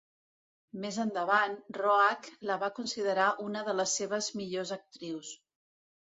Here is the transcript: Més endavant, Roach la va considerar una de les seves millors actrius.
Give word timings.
Més 0.83 0.95
endavant, 1.01 1.51
Roach 1.77 2.29
la 2.51 2.57
va 2.63 2.69
considerar 2.79 3.27
una 3.49 3.61
de 3.67 3.75
les 3.81 3.93
seves 4.01 4.31
millors 4.39 4.73
actrius. 4.77 5.35